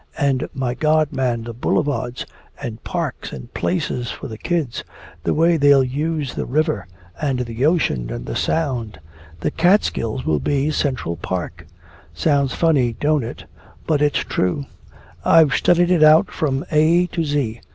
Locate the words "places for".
3.53-4.27